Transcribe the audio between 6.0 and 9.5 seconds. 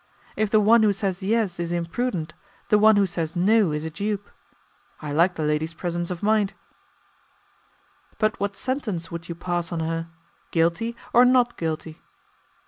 of mind." "But what sentence would you